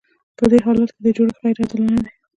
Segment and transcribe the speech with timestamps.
[0.37, 2.11] په دې ټولو حالاتو کې جوړښت غیر عادلانه دی.